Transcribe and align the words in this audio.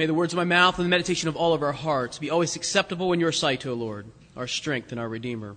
May 0.00 0.06
the 0.06 0.14
words 0.14 0.32
of 0.32 0.38
my 0.38 0.44
mouth 0.44 0.78
and 0.78 0.86
the 0.86 0.88
meditation 0.88 1.28
of 1.28 1.36
all 1.36 1.52
of 1.52 1.62
our 1.62 1.72
hearts 1.72 2.18
be 2.18 2.30
always 2.30 2.56
acceptable 2.56 3.12
in 3.12 3.20
your 3.20 3.32
sight, 3.32 3.66
O 3.66 3.74
Lord, 3.74 4.06
our 4.34 4.46
strength 4.46 4.92
and 4.92 4.98
our 4.98 5.06
Redeemer. 5.06 5.56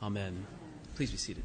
Amen. 0.00 0.46
Please 0.94 1.10
be 1.10 1.16
seated. 1.16 1.42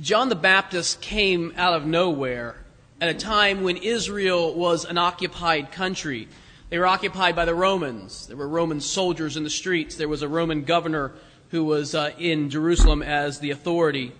John 0.00 0.28
the 0.28 0.34
Baptist 0.34 1.00
came 1.00 1.54
out 1.56 1.74
of 1.74 1.86
nowhere 1.86 2.56
at 3.00 3.08
a 3.08 3.14
time 3.14 3.62
when 3.62 3.76
Israel 3.76 4.52
was 4.52 4.84
an 4.84 4.98
occupied 4.98 5.70
country. 5.70 6.26
They 6.68 6.80
were 6.80 6.86
occupied 6.88 7.36
by 7.36 7.44
the 7.44 7.54
Romans. 7.54 8.26
There 8.26 8.36
were 8.36 8.48
Roman 8.48 8.80
soldiers 8.80 9.36
in 9.36 9.44
the 9.44 9.50
streets. 9.50 9.94
There 9.94 10.08
was 10.08 10.22
a 10.22 10.28
Roman 10.28 10.64
governor 10.64 11.12
who 11.50 11.62
was 11.62 11.94
uh, 11.94 12.10
in 12.18 12.50
Jerusalem 12.50 13.02
as 13.02 13.38
the 13.38 13.52
authority. 13.52 14.10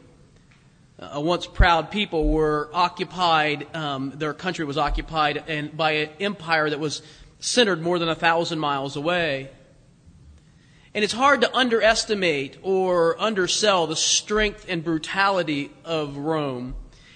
Uh, 1.01 1.09
a 1.13 1.21
once 1.21 1.47
proud 1.47 1.91
people 1.91 2.29
were 2.29 2.69
occupied, 2.75 3.75
um, 3.75 4.13
their 4.17 4.35
country 4.35 4.67
was 4.67 4.77
occupied 4.77 5.43
and 5.49 5.75
by 5.75 5.93
an 5.93 6.11
empire 6.21 6.69
that 6.69 6.79
was 6.79 7.01
centered 7.39 7.81
more 7.81 7.99
than 7.99 8.09
a 8.09 8.15
thousand 8.15 8.59
miles 8.59 8.97
away. 8.97 9.51
And 10.93 11.03
it's 11.03 11.15
hard 11.15 11.41
to 11.41 11.57
underestimate 11.57 12.59
or 12.63 13.19
undersell 13.21 13.87
the 13.87 13.97
strength 13.97 14.67
and 14.69 14.85
brutality 14.85 15.71
of 15.85 16.19
Rome. 16.19 16.75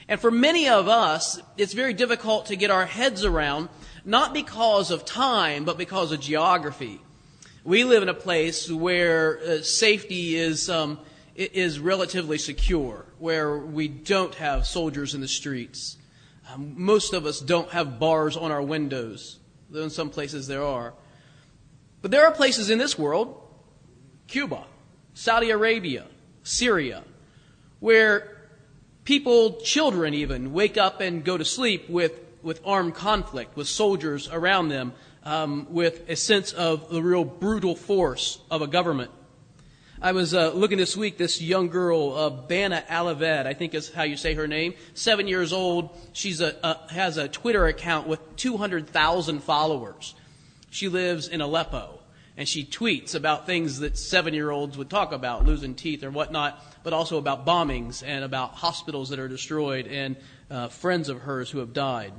And 0.08 0.18
for 0.18 0.30
many 0.30 0.68
of 0.68 0.88
us, 0.88 1.40
it's 1.58 1.74
very 1.74 1.92
difficult 1.92 2.46
to 2.46 2.56
get 2.56 2.70
our 2.70 2.86
heads 2.86 3.24
around, 3.24 3.68
not 4.04 4.32
because 4.32 4.90
of 4.90 5.04
time, 5.04 5.64
but 5.64 5.76
because 5.76 6.12
of 6.12 6.20
geography. 6.20 7.00
We 7.64 7.84
live 7.84 8.02
in 8.02 8.08
a 8.08 8.14
place 8.14 8.70
where 8.70 9.40
uh, 9.40 9.62
safety 9.62 10.36
is, 10.36 10.70
um, 10.70 11.00
is 11.34 11.78
relatively 11.80 12.38
secure, 12.38 13.06
where 13.18 13.58
we 13.58 13.88
don't 13.88 14.34
have 14.36 14.66
soldiers 14.66 15.14
in 15.14 15.20
the 15.20 15.28
streets. 15.28 15.96
Um, 16.52 16.74
most 16.76 17.12
of 17.12 17.26
us 17.26 17.40
don't 17.40 17.70
have 17.70 17.98
bars 17.98 18.36
on 18.36 18.52
our 18.52 18.62
windows, 18.62 19.38
though 19.70 19.82
in 19.82 19.90
some 19.90 20.10
places 20.10 20.46
there 20.46 20.62
are. 20.62 20.94
But 22.02 22.10
there 22.10 22.26
are 22.26 22.32
places 22.32 22.70
in 22.70 22.78
this 22.78 22.98
world 22.98 23.40
Cuba, 24.26 24.64
Saudi 25.14 25.50
Arabia, 25.50 26.06
Syria, 26.42 27.02
where 27.80 28.36
people, 29.04 29.60
children 29.60 30.14
even, 30.14 30.52
wake 30.52 30.76
up 30.76 31.00
and 31.00 31.24
go 31.24 31.36
to 31.36 31.44
sleep 31.44 31.88
with, 31.88 32.20
with 32.42 32.60
armed 32.64 32.94
conflict, 32.94 33.56
with 33.56 33.68
soldiers 33.68 34.28
around 34.30 34.68
them, 34.68 34.92
um, 35.24 35.66
with 35.70 36.08
a 36.08 36.16
sense 36.16 36.52
of 36.52 36.90
the 36.90 37.02
real 37.02 37.24
brutal 37.24 37.74
force 37.74 38.38
of 38.50 38.62
a 38.62 38.66
government. 38.66 39.10
I 40.04 40.12
was 40.12 40.34
uh, 40.34 40.52
looking 40.52 40.76
this 40.76 40.98
week, 40.98 41.16
this 41.16 41.40
young 41.40 41.70
girl, 41.70 42.12
uh, 42.12 42.28
Bana 42.28 42.84
Alabed, 42.90 43.46
I 43.46 43.54
think 43.54 43.72
is 43.72 43.90
how 43.90 44.02
you 44.02 44.18
say 44.18 44.34
her 44.34 44.46
name, 44.46 44.74
seven 44.92 45.26
years 45.26 45.50
old. 45.50 45.96
She's 46.12 46.42
a, 46.42 46.54
a 46.62 46.92
has 46.92 47.16
a 47.16 47.26
Twitter 47.26 47.64
account 47.64 48.06
with 48.06 48.20
200,000 48.36 49.42
followers. 49.42 50.14
She 50.68 50.88
lives 50.88 51.26
in 51.26 51.40
Aleppo 51.40 52.00
and 52.36 52.46
she 52.46 52.66
tweets 52.66 53.14
about 53.14 53.46
things 53.46 53.78
that 53.78 53.96
seven 53.96 54.34
year 54.34 54.50
olds 54.50 54.76
would 54.76 54.90
talk 54.90 55.12
about, 55.12 55.46
losing 55.46 55.74
teeth 55.74 56.04
or 56.04 56.10
whatnot, 56.10 56.62
but 56.82 56.92
also 56.92 57.16
about 57.16 57.46
bombings 57.46 58.02
and 58.06 58.24
about 58.24 58.50
hospitals 58.50 59.08
that 59.08 59.18
are 59.18 59.28
destroyed 59.28 59.86
and 59.86 60.16
uh, 60.50 60.68
friends 60.68 61.08
of 61.08 61.22
hers 61.22 61.50
who 61.50 61.60
have 61.60 61.72
died. 61.72 62.12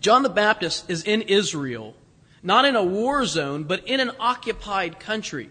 John 0.00 0.22
the 0.22 0.30
Baptist 0.30 0.88
is 0.88 1.02
in 1.02 1.20
Israel, 1.20 1.94
not 2.42 2.64
in 2.64 2.74
a 2.74 2.82
war 2.82 3.26
zone, 3.26 3.64
but 3.64 3.86
in 3.86 4.00
an 4.00 4.12
occupied 4.18 4.98
country. 4.98 5.50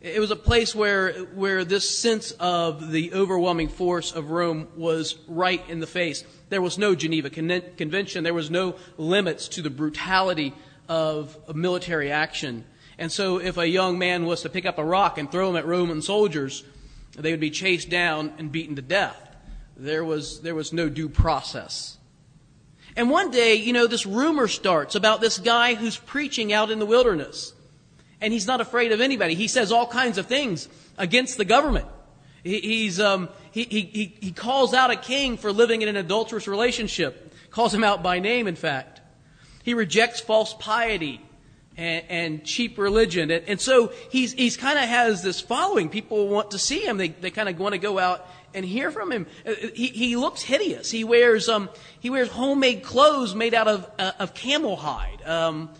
It 0.00 0.18
was 0.18 0.30
a 0.30 0.36
place 0.36 0.74
where, 0.74 1.12
where 1.34 1.62
this 1.62 1.98
sense 1.98 2.30
of 2.40 2.90
the 2.90 3.12
overwhelming 3.12 3.68
force 3.68 4.12
of 4.12 4.30
Rome 4.30 4.68
was 4.74 5.16
right 5.28 5.62
in 5.68 5.80
the 5.80 5.86
face. 5.86 6.24
There 6.48 6.62
was 6.62 6.78
no 6.78 6.94
Geneva 6.94 7.28
Convention. 7.28 8.24
There 8.24 8.32
was 8.32 8.50
no 8.50 8.76
limits 8.96 9.46
to 9.48 9.62
the 9.62 9.68
brutality 9.68 10.54
of, 10.88 11.36
of 11.46 11.54
military 11.54 12.10
action. 12.10 12.64
And 12.96 13.12
so 13.12 13.38
if 13.38 13.58
a 13.58 13.68
young 13.68 13.98
man 13.98 14.24
was 14.24 14.40
to 14.42 14.48
pick 14.48 14.64
up 14.64 14.78
a 14.78 14.84
rock 14.84 15.18
and 15.18 15.30
throw 15.30 15.50
him 15.50 15.56
at 15.56 15.66
Roman 15.66 16.00
soldiers, 16.00 16.64
they 17.18 17.30
would 17.30 17.40
be 17.40 17.50
chased 17.50 17.90
down 17.90 18.32
and 18.38 18.50
beaten 18.50 18.76
to 18.76 18.82
death. 18.82 19.36
There 19.76 20.04
was, 20.04 20.40
there 20.40 20.54
was 20.54 20.72
no 20.72 20.88
due 20.88 21.10
process. 21.10 21.98
And 22.96 23.10
one 23.10 23.30
day, 23.30 23.54
you 23.54 23.74
know, 23.74 23.86
this 23.86 24.06
rumor 24.06 24.48
starts 24.48 24.94
about 24.94 25.20
this 25.20 25.38
guy 25.38 25.74
who's 25.74 25.98
preaching 25.98 26.54
out 26.54 26.70
in 26.70 26.78
the 26.78 26.86
wilderness. 26.86 27.52
And 28.20 28.32
he's 28.32 28.46
not 28.46 28.60
afraid 28.60 28.92
of 28.92 29.00
anybody. 29.00 29.34
He 29.34 29.48
says 29.48 29.72
all 29.72 29.86
kinds 29.86 30.18
of 30.18 30.26
things 30.26 30.68
against 30.98 31.38
the 31.38 31.44
government. 31.44 31.86
He, 32.42 32.60
he's, 32.60 33.00
um, 33.00 33.28
he, 33.50 33.64
he, 33.64 34.16
he 34.20 34.32
calls 34.32 34.74
out 34.74 34.90
a 34.90 34.96
king 34.96 35.36
for 35.36 35.52
living 35.52 35.82
in 35.82 35.88
an 35.88 35.96
adulterous 35.96 36.46
relationship. 36.46 37.34
Calls 37.50 37.74
him 37.74 37.84
out 37.84 38.02
by 38.02 38.18
name, 38.18 38.46
in 38.46 38.56
fact. 38.56 39.00
He 39.62 39.74
rejects 39.74 40.20
false 40.20 40.54
piety 40.54 41.20
and, 41.76 42.04
and 42.08 42.44
cheap 42.44 42.78
religion. 42.78 43.30
And, 43.30 43.44
and 43.46 43.60
so 43.60 43.92
he's, 44.10 44.32
he's 44.32 44.56
kind 44.56 44.78
of 44.78 44.84
has 44.84 45.22
this 45.22 45.40
following. 45.40 45.88
People 45.88 46.28
want 46.28 46.52
to 46.52 46.58
see 46.58 46.80
him. 46.80 46.96
They, 46.96 47.08
they 47.08 47.30
kind 47.30 47.48
of 47.48 47.58
want 47.58 47.72
to 47.72 47.78
go 47.78 47.98
out 47.98 48.26
and 48.54 48.64
hear 48.64 48.90
from 48.90 49.12
him. 49.12 49.26
Uh, 49.46 49.54
he, 49.74 49.88
he 49.88 50.16
looks 50.16 50.42
hideous. 50.42 50.90
He 50.90 51.04
wears, 51.04 51.48
um, 51.48 51.68
he 52.00 52.10
wears 52.10 52.28
homemade 52.28 52.82
clothes 52.82 53.34
made 53.34 53.54
out 53.54 53.68
of, 53.68 53.90
uh, 53.98 54.12
of 54.18 54.34
camel 54.34 54.76
hide. 54.76 55.22
Um, 55.24 55.70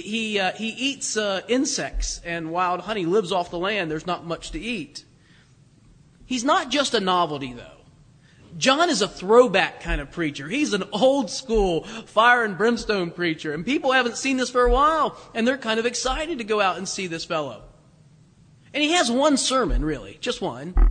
he, 0.00 0.38
uh, 0.38 0.52
he 0.52 0.68
eats 0.68 1.16
uh, 1.16 1.42
insects 1.48 2.20
and 2.24 2.50
wild 2.50 2.80
honey, 2.80 3.06
lives 3.06 3.32
off 3.32 3.50
the 3.50 3.58
land. 3.58 3.90
There's 3.90 4.06
not 4.06 4.24
much 4.24 4.50
to 4.52 4.60
eat. 4.60 5.04
He's 6.26 6.44
not 6.44 6.70
just 6.70 6.94
a 6.94 7.00
novelty, 7.00 7.52
though. 7.52 7.78
John 8.56 8.90
is 8.90 9.02
a 9.02 9.08
throwback 9.08 9.80
kind 9.80 10.00
of 10.00 10.10
preacher. 10.10 10.48
He's 10.48 10.72
an 10.72 10.84
old 10.92 11.30
school 11.30 11.84
fire 11.84 12.44
and 12.44 12.58
brimstone 12.58 13.10
preacher. 13.10 13.52
And 13.52 13.64
people 13.64 13.92
haven't 13.92 14.16
seen 14.16 14.36
this 14.36 14.50
for 14.50 14.64
a 14.64 14.70
while, 14.70 15.16
and 15.34 15.46
they're 15.46 15.56
kind 15.58 15.78
of 15.78 15.86
excited 15.86 16.38
to 16.38 16.44
go 16.44 16.60
out 16.60 16.76
and 16.76 16.88
see 16.88 17.06
this 17.06 17.24
fellow. 17.24 17.62
And 18.74 18.82
he 18.82 18.92
has 18.92 19.10
one 19.10 19.36
sermon, 19.36 19.84
really, 19.84 20.18
just 20.20 20.40
one. 20.40 20.90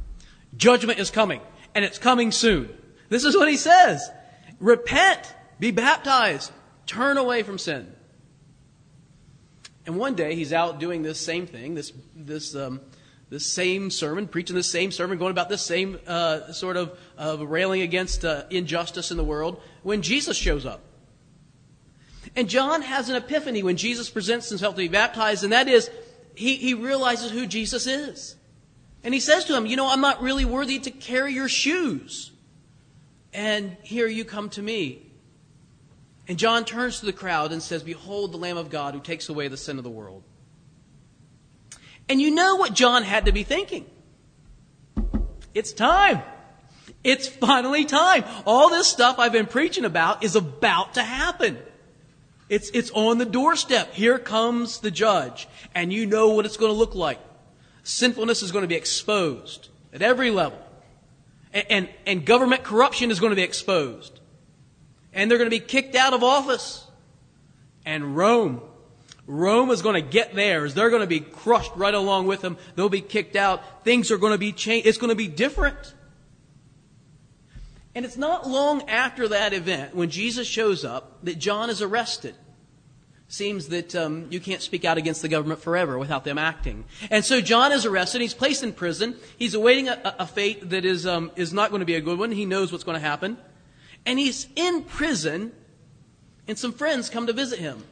Judgment 0.56 1.00
is 1.00 1.12
coming, 1.12 1.42
and 1.76 1.84
it's 1.84 2.00
coming 2.00 2.32
soon. 2.32 2.70
This 3.10 3.26
is 3.26 3.36
what 3.36 3.50
he 3.50 3.58
says. 3.58 4.10
Repent, 4.60 5.34
be 5.60 5.72
baptized, 5.72 6.52
turn 6.86 7.18
away 7.18 7.44
from 7.44 7.58
sin. 7.58 7.94
And 9.88 9.96
one 9.98 10.16
day 10.16 10.36
he's 10.36 10.52
out 10.52 10.80
doing 10.80 11.02
this 11.02 11.18
same 11.18 11.48
thing, 11.48 11.74
this, 11.74 11.94
this, 12.14 12.54
um, 12.56 12.82
the 13.30 13.40
same 13.40 13.90
sermon, 13.90 14.28
preaching 14.28 14.56
the 14.56 14.62
same 14.62 14.92
sermon, 14.92 15.18
going 15.18 15.32
about 15.32 15.48
the 15.48 15.58
same 15.58 15.98
uh, 16.06 16.52
sort 16.52 16.76
of, 16.76 17.00
of 17.18 17.40
railing 17.42 17.82
against 17.82 18.26
uh, 18.26 18.44
injustice 18.50 19.12
in 19.12 19.18
the 19.18 19.24
world, 19.24 19.62
when 19.84 20.02
Jesus 20.02 20.36
shows 20.36 20.66
up. 20.66 20.82
And 22.36 22.50
John 22.50 22.82
has 22.82 23.08
an 23.08 23.16
epiphany 23.16 23.64
when 23.64 23.78
Jesus 23.78 24.10
presents 24.10 24.50
himself 24.50 24.76
to 24.76 24.82
be 24.82 24.90
baptized, 24.90 25.46
and 25.46 25.54
that 25.54 25.70
is, 25.70 25.90
he, 26.36 26.58
he 26.58 26.74
realizes 26.74 27.32
who 27.32 27.48
Jesus 27.48 27.88
is. 27.88 28.36
And 29.06 29.14
he 29.14 29.22
says 29.22 29.46
to 29.46 29.56
him, 29.56 29.66
You 29.66 29.78
know, 29.78 29.88
I'm 29.90 30.02
not 30.02 30.22
really 30.22 30.44
worthy 30.44 30.80
to 30.80 30.92
carry 30.92 31.34
your 31.34 31.48
shoes. 31.48 32.34
And 33.32 33.78
here 33.84 34.08
you 34.08 34.26
come 34.26 34.50
to 34.50 34.62
me. 34.62 35.07
And 36.28 36.38
John 36.38 36.66
turns 36.66 37.00
to 37.00 37.06
the 37.06 37.14
crowd 37.14 37.52
and 37.52 37.64
says, 37.64 37.84
Behold 37.84 38.34
the 38.34 38.38
Lamb 38.38 38.58
of 38.58 38.70
God 38.70 38.94
who 38.94 39.00
takes 39.00 39.30
away 39.30 39.48
the 39.48 39.58
sin 39.58 39.78
of 39.78 39.84
the 39.84 39.90
world. 39.90 40.24
And 42.10 42.22
you 42.22 42.32
know 42.32 42.56
what 42.56 42.74
John 42.74 43.04
had 43.04 43.26
to 43.26 43.32
be 43.32 43.44
thinking. 43.44 43.86
It's 45.54 45.72
time. 45.72 46.22
It's 47.04 47.28
finally 47.28 47.86
time. 47.86 48.24
All 48.46 48.70
this 48.70 48.88
stuff 48.88 49.20
I've 49.20 49.32
been 49.32 49.46
preaching 49.46 49.86
about 49.86 50.24
is 50.24 50.36
about 50.36 50.96
to 50.96 51.04
happen. 51.04 51.58
It's, 52.50 52.70
it's 52.70 52.92
on 52.92 53.18
the 53.18 53.26
doorstep. 53.26 53.94
Here 53.94 54.20
comes 54.20 54.80
the 54.80 54.92
judge. 54.92 55.48
And 55.74 55.92
you 55.92 56.06
know 56.06 56.30
what 56.30 56.46
it's 56.46 56.58
going 56.58 56.72
to 56.72 56.78
look 56.78 56.96
like. 56.96 57.20
Sinfulness 57.84 58.42
is 58.42 58.52
going 58.52 58.64
to 58.64 58.68
be 58.68 58.76
exposed 58.76 59.70
at 59.94 60.02
every 60.02 60.32
level. 60.32 60.62
And, 61.54 61.66
and, 61.70 61.90
and 62.06 62.26
government 62.26 62.64
corruption 62.64 63.12
is 63.12 63.20
going 63.20 63.32
to 63.32 63.36
be 63.36 63.44
exposed. 63.44 64.20
And 65.18 65.30
they're 65.30 65.38
going 65.38 65.50
to 65.50 65.56
be 65.56 65.60
kicked 65.60 65.96
out 65.96 66.14
of 66.14 66.24
office. 66.24 66.86
And 67.86 68.16
Rome 68.16 68.62
Rome 69.28 69.72
is 69.72 69.82
going 69.82 70.02
to 70.02 70.10
get 70.10 70.34
theirs. 70.34 70.74
They're 70.74 70.90
going 70.90 71.02
to 71.02 71.08
be 71.08 71.20
crushed 71.20 71.74
right 71.76 71.94
along 71.94 72.28
with 72.28 72.42
them. 72.42 72.58
They'll 72.76 72.88
be 72.88 73.02
kicked 73.02 73.36
out. 73.36 73.84
Things 73.84 74.10
are 74.10 74.18
going 74.18 74.32
to 74.32 74.38
be 74.38 74.54
changed. 74.54 74.88
It's 74.88 74.98
going 74.98 75.10
to 75.10 75.16
be 75.16 75.28
different. 75.28 75.94
And 77.94 78.06
it's 78.06 78.16
not 78.16 78.48
long 78.48 78.88
after 78.90 79.28
that 79.28 79.54
event, 79.54 79.94
when 79.94 80.10
Jesus 80.10 80.48
shows 80.48 80.86
up, 80.86 81.18
that 81.24 81.40
John 81.40 81.70
is 81.70 81.82
arrested. 81.82 82.36
Seems 83.28 83.68
that 83.68 83.94
um, 83.96 84.28
you 84.30 84.40
can't 84.40 84.62
speak 84.62 84.86
out 84.86 84.98
against 84.98 85.22
the 85.22 85.28
government 85.28 85.60
forever 85.60 85.98
without 85.98 86.24
them 86.24 86.38
acting. 86.38 86.86
And 87.12 87.26
so 87.26 87.42
John 87.42 87.74
is 87.74 87.86
arrested. 87.86 88.22
He's 88.22 88.34
placed 88.34 88.64
in 88.64 88.72
prison. 88.72 89.18
He's 89.38 89.56
awaiting 89.56 89.90
a, 89.90 90.16
a 90.20 90.26
fate 90.26 90.70
that 90.70 90.86
is, 90.86 91.06
um, 91.06 91.32
is 91.36 91.52
not 91.52 91.72
going 91.72 91.82
to 91.82 91.86
be 91.86 91.96
a 91.96 92.02
good 92.02 92.18
one. 92.18 92.32
He 92.32 92.46
knows 92.46 92.72
what's 92.72 92.86
going 92.86 92.96
to 92.96 93.06
happen. 93.06 93.38
And 94.08 94.18
he's 94.18 94.48
in 94.56 94.84
prison, 94.84 95.52
and 96.48 96.58
some 96.58 96.72
friends 96.72 97.10
come 97.10 97.28
to 97.28 97.34
visit 97.34 97.60
him. 97.60 97.84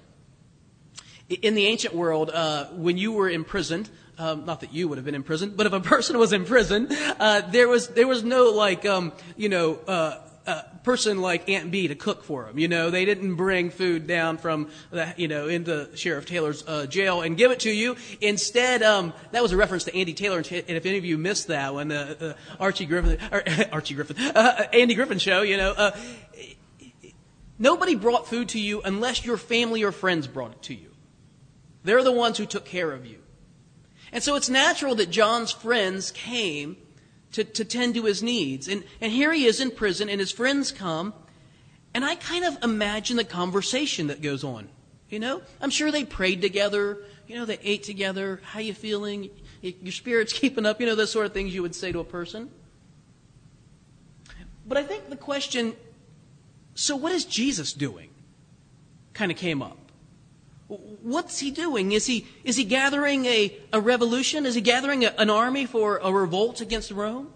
In 1.27 1.55
the 1.55 1.65
ancient 1.65 1.93
world, 1.93 2.29
uh, 2.29 2.67
when 2.67 2.97
you 2.97 3.11
were 3.11 3.29
imprisoned, 3.29 3.89
um, 4.17 4.45
not 4.45 4.61
that 4.61 4.73
you 4.73 4.87
would 4.87 4.97
have 4.97 5.03
been 5.03 5.13
imprisoned, 5.13 5.57
but 5.57 5.65
if 5.65 5.73
a 5.73 5.79
person 5.93 6.17
was 6.17 6.31
in 6.31 6.45
prison, 6.45 6.87
uh, 7.19 7.41
there 7.51 7.67
was 7.67 7.89
there 7.89 8.07
was 8.07 8.23
no 8.23 8.51
like 8.51 8.85
um, 8.85 9.11
you 9.35 9.49
know 9.49 9.75
uh, 9.87 10.19
a 10.47 10.63
person 10.83 11.21
like 11.21 11.49
Aunt 11.49 11.71
Bee 11.71 11.87
to 11.87 11.95
cook 11.95 12.23
for 12.23 12.45
them. 12.45 12.59
You 12.59 12.67
know, 12.67 12.89
they 12.89 13.05
didn't 13.05 13.35
bring 13.35 13.69
food 13.69 14.07
down 14.07 14.37
from 14.37 14.69
the, 14.91 15.13
you 15.17 15.27
know, 15.27 15.47
into 15.47 15.89
Sheriff 15.95 16.25
Taylor's 16.25 16.63
uh, 16.67 16.85
jail 16.85 17.21
and 17.21 17.35
give 17.37 17.51
it 17.51 17.61
to 17.61 17.71
you. 17.71 17.95
Instead, 18.21 18.83
um, 18.83 19.13
that 19.31 19.41
was 19.41 19.51
a 19.51 19.57
reference 19.57 19.85
to 19.85 19.95
Andy 19.95 20.13
Taylor. 20.13 20.37
And 20.37 20.45
if 20.47 20.85
any 20.85 20.97
of 20.97 21.05
you 21.05 21.17
missed 21.17 21.47
that 21.47 21.73
when 21.73 21.87
the 21.87 22.31
uh, 22.31 22.33
Archie 22.59 22.85
Griffin, 22.85 23.19
or, 23.31 23.43
Archie 23.71 23.95
Griffin, 23.95 24.17
uh, 24.17 24.67
Andy 24.73 24.93
Griffin 24.93 25.19
show, 25.19 25.41
you 25.41 25.57
know, 25.57 25.71
uh, 25.71 25.97
nobody 27.57 27.95
brought 27.95 28.27
food 28.27 28.49
to 28.49 28.59
you 28.59 28.81
unless 28.81 29.25
your 29.25 29.37
family 29.37 29.83
or 29.83 29.91
friends 29.91 30.27
brought 30.27 30.51
it 30.51 30.61
to 30.63 30.75
you. 30.75 30.91
They're 31.83 32.03
the 32.03 32.11
ones 32.11 32.37
who 32.37 32.45
took 32.45 32.65
care 32.65 32.91
of 32.91 33.05
you. 33.05 33.19
And 34.11 34.23
so 34.23 34.35
it's 34.35 34.49
natural 34.49 34.95
that 34.95 35.09
John's 35.09 35.51
friends 35.51 36.11
came 36.11 36.77
to, 37.33 37.43
to 37.43 37.65
tend 37.65 37.95
to 37.95 38.03
his 38.03 38.23
needs. 38.23 38.67
And, 38.67 38.83
and 39.01 39.11
here 39.11 39.33
he 39.33 39.45
is 39.45 39.59
in 39.59 39.71
prison, 39.71 40.09
and 40.09 40.19
his 40.19 40.31
friends 40.31 40.71
come, 40.71 41.13
and 41.93 42.03
I 42.03 42.15
kind 42.15 42.45
of 42.45 42.57
imagine 42.63 43.17
the 43.17 43.23
conversation 43.23 44.07
that 44.07 44.21
goes 44.21 44.43
on. 44.43 44.69
You 45.09 45.19
know, 45.19 45.41
I'm 45.61 45.69
sure 45.69 45.91
they 45.91 46.03
prayed 46.03 46.41
together. 46.41 46.99
You 47.27 47.35
know, 47.35 47.45
they 47.45 47.59
ate 47.63 47.83
together. 47.83 48.41
How 48.43 48.59
you 48.59 48.73
feeling? 48.73 49.29
Your 49.61 49.91
spirit's 49.91 50.33
keeping 50.39 50.65
up. 50.65 50.79
You 50.79 50.87
know, 50.87 50.95
those 50.95 51.11
sort 51.11 51.25
of 51.25 51.33
things 51.33 51.53
you 51.53 51.61
would 51.61 51.75
say 51.75 51.91
to 51.91 51.99
a 51.99 52.03
person. 52.03 52.49
But 54.65 54.77
I 54.77 54.83
think 54.83 55.09
the 55.09 55.15
question, 55.15 55.75
so 56.73 56.95
what 56.95 57.11
is 57.11 57.23
Jesus 57.23 57.71
doing? 57.71 58.09
Kind 59.13 59.31
of 59.31 59.37
came 59.37 59.61
up. 59.61 59.77
What's 60.67 61.39
he 61.39 61.51
doing? 61.51 61.91
Is 61.91 62.07
he, 62.07 62.25
is 62.43 62.55
he 62.55 62.63
gathering 62.63 63.25
a, 63.25 63.55
a 63.71 63.79
revolution? 63.79 64.45
Is 64.45 64.55
he 64.55 64.61
gathering 64.61 65.05
a, 65.05 65.13
an 65.17 65.29
army 65.29 65.65
for 65.65 65.97
a 65.97 66.11
revolt 66.11 66.59
against 66.59 66.89
Rome? 66.91 67.31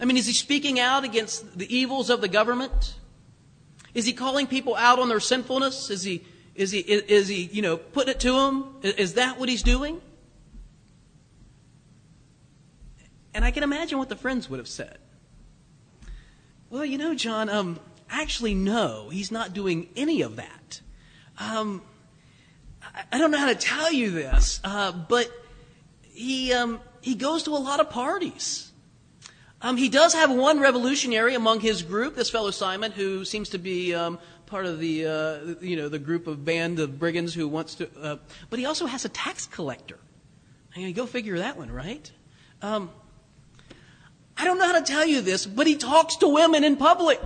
I 0.00 0.04
mean, 0.04 0.16
is 0.16 0.26
he 0.26 0.32
speaking 0.32 0.80
out 0.80 1.04
against 1.04 1.56
the 1.56 1.72
evils 1.74 2.10
of 2.10 2.20
the 2.20 2.28
government? 2.28 2.96
Is 3.94 4.04
he 4.04 4.12
calling 4.12 4.48
people 4.48 4.74
out 4.74 4.98
on 4.98 5.08
their 5.08 5.20
sinfulness? 5.20 5.90
Is 5.90 6.02
he, 6.02 6.24
is 6.56 6.72
he, 6.72 6.80
is 6.80 7.28
he, 7.28 7.44
you 7.52 7.62
know, 7.62 7.76
putting 7.76 8.10
it 8.10 8.20
to 8.20 8.32
them? 8.32 8.74
Is 8.82 9.14
that 9.14 9.38
what 9.38 9.48
he's 9.48 9.62
doing? 9.62 10.00
And 13.32 13.44
I 13.44 13.52
can 13.52 13.62
imagine 13.62 13.98
what 13.98 14.08
the 14.08 14.16
friends 14.16 14.50
would 14.50 14.58
have 14.58 14.68
said. 14.68 14.98
Well, 16.70 16.84
you 16.84 16.98
know, 16.98 17.14
John, 17.14 17.48
um, 17.48 17.78
actually, 18.10 18.54
no, 18.54 19.08
he's 19.10 19.30
not 19.30 19.52
doing 19.52 19.88
any 19.94 20.22
of 20.22 20.34
that. 20.36 20.80
Um, 21.38 21.82
I 23.10 23.18
don't 23.18 23.30
know 23.30 23.38
how 23.38 23.48
to 23.48 23.54
tell 23.54 23.92
you 23.92 24.10
this, 24.10 24.60
uh, 24.62 24.92
but 24.92 25.30
he 26.02 26.52
um, 26.52 26.80
he 27.00 27.14
goes 27.14 27.42
to 27.44 27.50
a 27.50 27.58
lot 27.58 27.80
of 27.80 27.90
parties. 27.90 28.70
Um, 29.60 29.76
he 29.76 29.88
does 29.88 30.14
have 30.14 30.30
one 30.30 30.60
revolutionary 30.60 31.34
among 31.34 31.60
his 31.60 31.82
group, 31.82 32.14
this 32.14 32.30
fellow 32.30 32.50
Simon, 32.50 32.92
who 32.92 33.24
seems 33.24 33.48
to 33.50 33.58
be 33.58 33.94
um, 33.94 34.18
part 34.46 34.66
of 34.66 34.78
the 34.78 35.06
uh, 35.06 35.38
you 35.60 35.76
know 35.76 35.88
the 35.88 35.98
group 35.98 36.26
of 36.26 36.44
band 36.44 36.78
of 36.78 36.98
brigands 36.98 37.34
who 37.34 37.48
wants 37.48 37.74
to. 37.76 37.88
Uh, 38.00 38.16
but 38.48 38.58
he 38.58 38.66
also 38.66 38.86
has 38.86 39.04
a 39.04 39.08
tax 39.08 39.46
collector. 39.46 39.98
I 40.76 40.80
mean, 40.80 40.92
go 40.94 41.06
figure 41.06 41.38
that 41.38 41.56
one, 41.56 41.72
right? 41.72 42.10
Um, 42.62 42.90
I 44.36 44.44
don't 44.44 44.58
know 44.58 44.66
how 44.66 44.78
to 44.78 44.84
tell 44.84 45.06
you 45.06 45.20
this, 45.20 45.46
but 45.46 45.66
he 45.66 45.76
talks 45.76 46.16
to 46.16 46.28
women 46.28 46.62
in 46.62 46.76
public. 46.76 47.20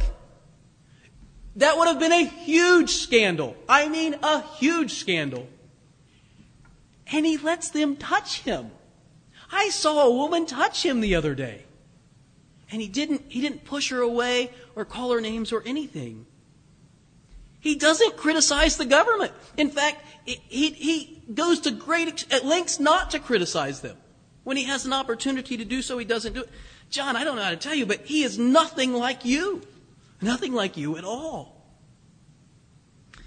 That 1.56 1.76
would 1.76 1.88
have 1.88 1.98
been 1.98 2.12
a 2.12 2.24
huge 2.24 2.90
scandal. 2.90 3.56
I 3.68 3.88
mean, 3.88 4.16
a 4.22 4.42
huge 4.42 4.94
scandal 4.94 5.48
and 7.12 7.24
he 7.24 7.38
lets 7.38 7.70
them 7.70 7.96
touch 7.96 8.40
him. 8.42 8.70
I 9.50 9.70
saw 9.70 10.06
a 10.06 10.14
woman 10.14 10.46
touch 10.46 10.84
him 10.84 11.00
the 11.00 11.14
other 11.14 11.34
day. 11.34 11.64
And 12.70 12.82
he 12.82 12.88
didn't, 12.88 13.24
he 13.28 13.40
didn't 13.40 13.64
push 13.64 13.90
her 13.90 14.00
away 14.00 14.50
or 14.76 14.84
call 14.84 15.12
her 15.12 15.20
names 15.20 15.52
or 15.52 15.62
anything. 15.64 16.26
He 17.60 17.74
doesn't 17.74 18.16
criticize 18.16 18.76
the 18.76 18.84
government. 18.84 19.32
In 19.56 19.70
fact, 19.70 20.04
he, 20.24 20.70
he 20.70 21.22
goes 21.32 21.60
to 21.60 21.70
great 21.70 22.26
lengths 22.44 22.78
not 22.78 23.10
to 23.12 23.18
criticize 23.18 23.80
them. 23.80 23.96
When 24.44 24.56
he 24.56 24.64
has 24.64 24.84
an 24.86 24.92
opportunity 24.92 25.56
to 25.56 25.64
do 25.64 25.82
so, 25.82 25.98
he 25.98 26.04
doesn't 26.04 26.34
do 26.34 26.42
it. 26.42 26.50
John, 26.90 27.16
I 27.16 27.24
don't 27.24 27.36
know 27.36 27.42
how 27.42 27.50
to 27.50 27.56
tell 27.56 27.74
you, 27.74 27.86
but 27.86 28.02
he 28.02 28.22
is 28.22 28.38
nothing 28.38 28.92
like 28.92 29.24
you. 29.24 29.62
Nothing 30.20 30.52
like 30.52 30.76
you 30.76 30.96
at 30.96 31.04
all. 31.04 31.54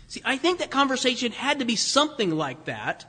See, 0.08 0.22
I 0.26 0.38
think 0.38 0.60
that 0.60 0.70
conversation 0.70 1.32
had 1.32 1.60
to 1.60 1.66
be 1.66 1.76
something 1.76 2.32
like 2.32 2.66
that 2.66 3.06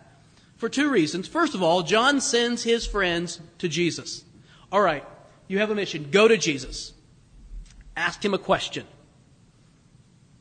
for 0.62 0.68
two 0.68 0.88
reasons. 0.88 1.26
First 1.26 1.56
of 1.56 1.62
all, 1.64 1.82
John 1.82 2.20
sends 2.20 2.62
his 2.62 2.86
friends 2.86 3.40
to 3.58 3.66
Jesus. 3.66 4.22
All 4.70 4.80
right, 4.80 5.04
you 5.48 5.58
have 5.58 5.70
a 5.70 5.74
mission. 5.74 6.06
Go 6.12 6.28
to 6.28 6.36
Jesus. 6.38 6.92
Ask 7.96 8.24
him 8.24 8.32
a 8.32 8.38
question. 8.38 8.86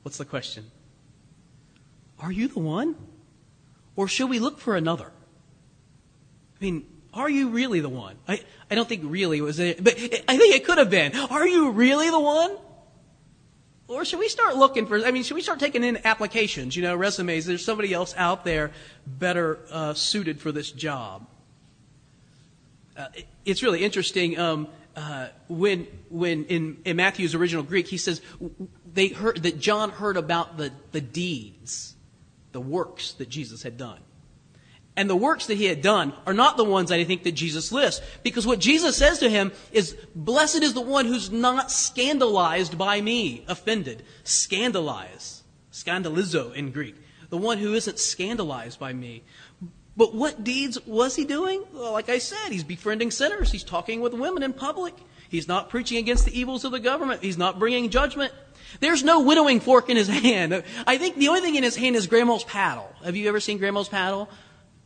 What's 0.04 0.20
the 0.20 0.26
question? 0.26 0.70
Are 2.20 2.32
you 2.32 2.48
the 2.48 2.60
one? 2.60 2.96
Or 3.96 4.08
should 4.08 4.30
we 4.30 4.38
look 4.38 4.60
for 4.60 4.76
another? 4.76 5.08
I 5.08 6.64
mean, 6.64 6.86
are 7.16 7.28
you 7.28 7.50
really 7.50 7.80
the 7.80 7.90
one? 7.90 8.16
I, 8.28 8.42
I 8.70 8.76
don't 8.76 8.88
think 8.88 9.02
really 9.04 9.42
was 9.42 9.58
it, 9.58 9.84
but 9.84 9.96
I 9.96 10.38
think 10.38 10.56
it 10.56 10.66
could 10.66 10.78
have 10.78 10.92
been. 10.92 11.16
Are 11.16 11.48
you 11.48 11.72
really 11.72 12.12
the 12.12 12.20
one? 12.20 12.56
Or 13.92 14.06
should 14.06 14.20
we 14.20 14.30
start 14.30 14.56
looking 14.56 14.86
for, 14.86 15.06
I 15.06 15.12
mean, 15.12 15.24
should 15.24 15.36
we 15.36 15.42
start 15.42 15.60
taking 15.60 15.84
in 15.84 16.00
applications, 16.06 16.78
you 16.78 16.82
know, 16.82 16.96
resumes? 16.96 17.46
There's 17.46 17.66
somebody 17.66 17.94
else 17.94 18.14
out 18.16 18.46
there 18.46 18.72
better 19.06 19.60
uh, 19.70 19.94
suited 19.94 20.40
for 20.40 20.54
this 20.54 20.72
job. 20.72 21.28
Uh, 22.98 23.08
it's 23.44 23.62
really 23.62 23.84
interesting. 23.84 24.40
Um, 24.40 24.70
uh, 24.96 25.28
when 25.50 25.88
when 26.10 26.46
in, 26.46 26.78
in 26.86 26.96
Matthew's 26.96 27.36
original 27.36 27.64
Greek, 27.64 27.88
he 27.88 27.98
says 27.98 28.22
they 28.94 29.10
heard 29.10 29.44
that 29.44 29.60
John 29.60 29.90
heard 29.90 30.16
about 30.16 30.58
the, 30.58 30.72
the 30.94 31.02
deeds, 31.02 31.96
the 32.54 32.62
works 32.62 33.12
that 33.14 33.28
Jesus 33.28 33.62
had 33.64 33.78
done. 33.78 34.00
And 34.98 35.10
the 35.10 35.16
works 35.16 35.46
that 35.48 35.58
he 35.58 35.66
had 35.66 35.82
done 35.82 36.14
are 36.26 36.34
not 36.34 36.58
the 36.58 36.66
ones 36.66 36.92
I 36.92 37.04
think 37.06 37.24
that 37.24 37.32
Jesus 37.32 37.72
lists. 37.72 38.06
Because 38.24 38.46
what 38.46 38.60
Jesus 38.60 38.98
says 38.98 39.20
to 39.20 39.30
him 39.30 39.52
is, 39.72 39.96
Blessed 40.14 40.64
is 40.64 40.74
the 40.74 40.82
one 40.82 41.06
who's 41.06 41.32
not 41.32 41.72
scandalized 41.72 42.78
by 42.78 43.00
me, 43.00 43.46
offended. 43.48 44.04
Scandalize. 44.24 45.44
Scandalizo 45.72 46.54
in 46.54 46.72
Greek. 46.72 46.96
The 47.30 47.38
one 47.38 47.58
who 47.58 47.74
isn't 47.74 48.00
scandalized 48.00 48.80
by 48.80 48.92
me. 48.92 49.24
But 49.96 50.14
what 50.14 50.44
deeds 50.44 50.86
was 50.86 51.16
he 51.16 51.24
doing? 51.24 51.64
Well, 51.74 51.94
like 51.94 52.10
I 52.10 52.18
said, 52.18 52.50
he's 52.50 52.64
befriending 52.64 53.12
sinners. 53.12 53.52
He's 53.52 53.64
talking 53.64 54.02
with 54.02 54.14
women 54.14 54.44
in 54.44 54.52
public. 54.52 54.94
He's 55.30 55.48
not 55.48 55.70
preaching 55.70 55.98
against 55.98 56.26
the 56.26 56.38
evils 56.38 56.66
of 56.66 56.74
the 56.74 56.80
government. 56.80 57.24
He's 57.24 57.38
not 57.38 57.60
bringing 57.60 57.90
judgment. 57.90 58.34
There's 58.82 59.04
no 59.04 59.22
winnowing 59.22 59.62
fork 59.62 59.90
in 59.90 59.96
his 59.96 60.08
hand. 60.10 60.64
I 60.86 60.98
think 60.98 61.18
the 61.18 61.30
only 61.30 61.42
thing 61.42 61.56
in 61.56 61.64
his 61.64 61.76
hand 61.78 61.96
is 61.96 62.08
grandma's 62.08 62.44
paddle. 62.44 62.92
Have 63.04 63.16
you 63.16 63.30
ever 63.30 63.40
seen 63.40 63.58
grandma's 63.58 63.88
paddle? 63.88 64.30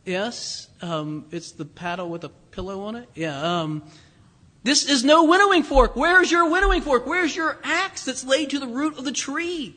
Yes, 0.06 0.68
um, 0.82 1.26
it's 1.32 1.50
the 1.50 1.64
paddle 1.64 2.08
with 2.08 2.22
a 2.22 2.28
pillow 2.28 2.82
on 2.84 2.94
it. 2.94 3.08
Yeah. 3.16 3.60
Um, 3.60 3.82
this 4.62 4.88
is 4.88 5.04
no 5.04 5.24
winnowing 5.24 5.64
fork. 5.64 5.96
Where's 5.96 6.30
your 6.30 6.48
winnowing 6.48 6.80
fork? 6.80 7.06
Where's 7.06 7.34
your 7.34 7.58
axe 7.64 8.04
that's 8.04 8.24
laid 8.24 8.50
to 8.50 8.60
the 8.60 8.68
root 8.68 8.96
of 8.98 9.04
the 9.04 9.12
tree? 9.12 9.76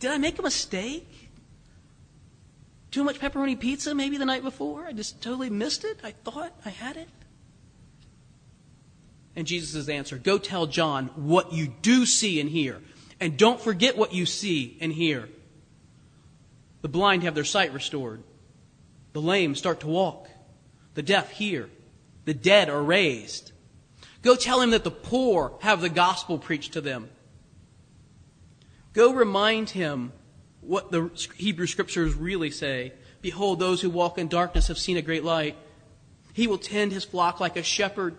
Did 0.00 0.10
I 0.10 0.18
make 0.18 0.38
a 0.38 0.42
mistake? 0.42 1.30
Too 2.90 3.04
much 3.04 3.18
pepperoni 3.18 3.60
pizza 3.60 3.94
maybe 3.94 4.16
the 4.16 4.24
night 4.24 4.42
before? 4.42 4.86
I 4.86 4.92
just 4.92 5.20
totally 5.22 5.50
missed 5.50 5.84
it? 5.84 6.00
I 6.02 6.12
thought 6.12 6.52
I 6.64 6.70
had 6.70 6.96
it? 6.96 7.08
And 9.34 9.46
Jesus' 9.46 9.90
answer 9.90 10.16
Go 10.16 10.38
tell 10.38 10.66
John 10.66 11.08
what 11.16 11.52
you 11.52 11.68
do 11.82 12.06
see 12.06 12.40
and 12.40 12.48
hear. 12.48 12.80
And 13.20 13.36
don't 13.36 13.60
forget 13.60 13.98
what 13.98 14.14
you 14.14 14.24
see 14.24 14.78
and 14.80 14.90
hear. 14.92 15.28
The 16.86 16.92
blind 16.92 17.24
have 17.24 17.34
their 17.34 17.42
sight 17.42 17.72
restored. 17.72 18.22
The 19.12 19.20
lame 19.20 19.56
start 19.56 19.80
to 19.80 19.88
walk. 19.88 20.28
The 20.94 21.02
deaf 21.02 21.32
hear. 21.32 21.68
The 22.26 22.32
dead 22.32 22.68
are 22.68 22.80
raised. 22.80 23.50
Go 24.22 24.36
tell 24.36 24.60
him 24.60 24.70
that 24.70 24.84
the 24.84 24.92
poor 24.92 25.58
have 25.62 25.80
the 25.80 25.88
gospel 25.88 26.38
preached 26.38 26.74
to 26.74 26.80
them. 26.80 27.08
Go 28.92 29.12
remind 29.12 29.70
him 29.70 30.12
what 30.60 30.92
the 30.92 31.10
Hebrew 31.36 31.66
scriptures 31.66 32.14
really 32.14 32.52
say. 32.52 32.92
Behold, 33.20 33.58
those 33.58 33.80
who 33.80 33.90
walk 33.90 34.16
in 34.16 34.28
darkness 34.28 34.68
have 34.68 34.78
seen 34.78 34.96
a 34.96 35.02
great 35.02 35.24
light. 35.24 35.56
He 36.34 36.46
will 36.46 36.56
tend 36.56 36.92
his 36.92 37.04
flock 37.04 37.40
like 37.40 37.56
a 37.56 37.64
shepherd. 37.64 38.16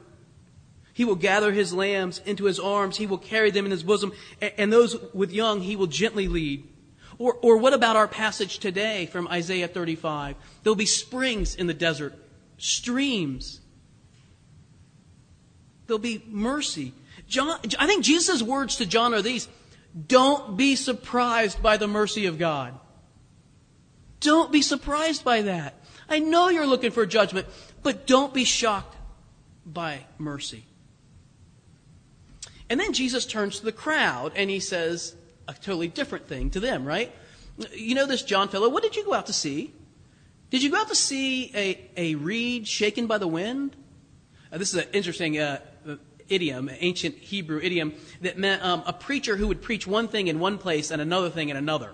He 0.92 1.06
will 1.06 1.16
gather 1.16 1.54
his 1.54 1.72
lambs 1.72 2.22
into 2.26 2.44
his 2.44 2.60
arms. 2.60 2.98
He 2.98 3.08
will 3.08 3.18
carry 3.18 3.50
them 3.50 3.64
in 3.64 3.72
his 3.72 3.84
bosom. 3.84 4.12
And 4.42 4.74
those 4.74 4.98
with 5.14 5.32
young 5.32 5.62
he 5.62 5.78
will 5.78 5.88
gently 5.88 6.28
lead. 6.28 6.68
Or, 7.20 7.36
or 7.42 7.58
what 7.58 7.74
about 7.74 7.96
our 7.96 8.08
passage 8.08 8.60
today 8.60 9.08
from 9.08 9.28
Isaiah 9.28 9.68
35? 9.68 10.36
There'll 10.64 10.76
be 10.76 10.86
springs 10.86 11.56
in 11.56 11.68
the 11.68 11.74
desert, 11.74 12.14
streams. 12.58 13.60
There'll 15.88 16.00
be 16.00 16.24
mercy. 16.28 16.94
John, 17.28 17.60
I 17.80 17.88
think 17.88 18.04
Jesus' 18.04 18.44
words 18.44 18.78
to 18.78 18.86
John 18.86 19.14
are 19.14 19.22
these 19.22 19.48
Don't 20.08 20.58
be 20.58 20.76
surprised 20.76 21.62
by 21.62 21.78
the 21.78 21.88
mercy 21.88 22.28
of 22.28 22.38
God. 22.38 22.78
Don't 24.20 24.52
be 24.52 24.62
surprised 24.62 25.24
by 25.24 25.44
that. 25.44 25.76
I 26.10 26.20
know 26.20 26.50
you're 26.50 26.68
looking 26.68 26.92
for 26.92 27.06
judgment, 27.06 27.48
but 27.84 28.08
don't 28.08 28.34
be 28.34 28.44
shocked 28.44 28.96
by 29.66 30.06
mercy. 30.18 30.66
And 32.70 32.80
then 32.80 32.94
Jesus 32.94 33.26
turns 33.26 33.60
to 33.60 33.66
the 33.66 33.72
crowd 33.72 34.34
and 34.36 34.50
he 34.50 34.60
says 34.60 35.16
a 35.48 35.54
totally 35.54 35.88
different 35.88 36.28
thing 36.28 36.50
to 36.52 36.60
them, 36.60 36.86
right? 36.86 37.12
You 37.74 37.96
know 37.96 38.06
this 38.06 38.24
John 38.24 38.50
fellow, 38.50 38.70
what 38.70 38.84
did 38.84 38.96
you 38.96 39.06
go 39.06 39.14
out 39.14 39.28
to 39.28 39.34
see? 39.34 39.74
Did 40.50 40.64
you 40.64 40.72
go 40.72 40.78
out 40.78 40.88
to 40.90 40.96
see 40.96 41.52
a, 41.56 41.90
a 41.98 42.16
reed 42.16 42.68
shaken 42.68 43.08
by 43.08 43.18
the 43.18 43.28
wind? 43.28 43.76
Uh, 44.52 44.58
this 44.58 44.74
is 44.74 44.84
an 44.84 44.90
interesting 44.94 45.40
uh, 45.40 45.60
idiom, 46.30 46.70
ancient 46.80 47.16
Hebrew 47.16 47.60
idiom, 47.62 47.94
that 48.22 48.38
meant 48.38 48.64
um, 48.64 48.84
a 48.86 48.94
preacher 48.94 49.36
who 49.36 49.48
would 49.48 49.62
preach 49.62 49.88
one 49.88 50.08
thing 50.08 50.28
in 50.28 50.40
one 50.40 50.58
place 50.58 50.92
and 50.92 51.02
another 51.02 51.30
thing 51.30 51.50
in 51.50 51.58
another. 51.58 51.92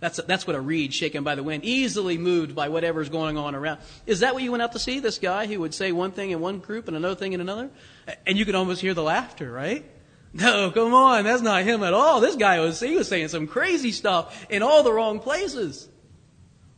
That's, 0.00 0.16
that's 0.22 0.46
what 0.46 0.56
a 0.56 0.60
reed 0.60 0.94
shaken 0.94 1.24
by 1.24 1.34
the 1.34 1.42
wind, 1.42 1.64
easily 1.64 2.16
moved 2.16 2.54
by 2.54 2.70
whatever's 2.70 3.10
going 3.10 3.36
on 3.36 3.54
around. 3.54 3.80
Is 4.06 4.20
that 4.20 4.32
what 4.32 4.42
you 4.42 4.50
went 4.50 4.62
out 4.62 4.72
to 4.72 4.78
see? 4.78 4.98
This 4.98 5.18
guy 5.18 5.46
who 5.46 5.60
would 5.60 5.74
say 5.74 5.92
one 5.92 6.12
thing 6.12 6.30
in 6.30 6.40
one 6.40 6.58
group 6.58 6.88
and 6.88 6.96
another 6.96 7.14
thing 7.14 7.34
in 7.34 7.40
another? 7.42 7.70
And 8.26 8.38
you 8.38 8.46
could 8.46 8.54
almost 8.54 8.80
hear 8.80 8.94
the 8.94 9.02
laughter, 9.02 9.52
right? 9.52 9.84
No, 10.34 10.70
come 10.70 10.94
on, 10.94 11.24
that's 11.24 11.42
not 11.42 11.64
him 11.64 11.82
at 11.82 11.92
all. 11.92 12.20
This 12.20 12.36
guy 12.36 12.60
was, 12.60 12.78
he 12.78 12.94
was 12.94 13.08
saying 13.08 13.28
some 13.28 13.48
crazy 13.48 13.90
stuff 13.90 14.46
in 14.48 14.62
all 14.62 14.84
the 14.84 14.92
wrong 14.92 15.18
places. 15.18 15.88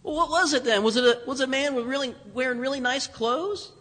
Well, 0.03 0.17
what 0.17 0.31
was 0.31 0.55
it 0.55 0.65
then? 0.65 0.83
Was 0.83 0.97
it 0.97 1.05
a, 1.05 1.21
was 1.27 1.41
a 1.41 1.47
man 1.47 1.75
with 1.75 1.85
really, 1.85 2.15
wearing 2.33 2.59
really 2.59 2.81
nice 2.81 3.07
clothes? 3.07 3.73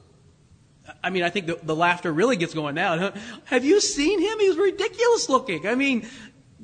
I 1.03 1.09
mean, 1.09 1.23
I 1.23 1.29
think 1.29 1.47
the, 1.47 1.59
the 1.63 1.75
laughter 1.75 2.11
really 2.11 2.35
gets 2.35 2.53
going 2.53 2.75
now. 2.75 3.13
Have 3.45 3.63
you 3.63 3.79
seen 3.79 4.19
him? 4.19 4.39
He's 4.39 4.57
ridiculous 4.57 5.29
looking. 5.29 5.65
I 5.67 5.75
mean, 5.75 6.07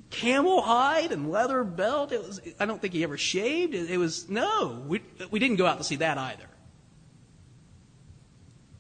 camel 0.10 0.62
hide 0.62 1.12
and 1.12 1.32
leather 1.32 1.64
belt. 1.64 2.12
It 2.12 2.22
was, 2.22 2.42
I 2.60 2.66
don't 2.66 2.82
think 2.82 2.94
he 2.94 3.04
ever 3.04 3.18
shaved. 3.18 3.74
It, 3.74 3.90
it 3.90 3.98
was, 3.98 4.30
no, 4.30 4.84
we, 4.88 5.02
we 5.32 5.40
didn't 5.40 5.58
go 5.58 5.66
out 5.66 5.78
to 5.78 5.84
see 5.84 5.98
that 5.98 6.18
either. 6.18 6.48